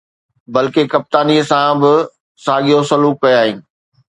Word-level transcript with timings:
بلڪ 0.53 0.75
ڪپتانيءَ 0.93 1.47
سان 1.49 1.69
به 1.81 1.93
ساڳيو 2.45 2.79
سلوڪ 2.89 3.15
ڪيائين. 3.23 3.57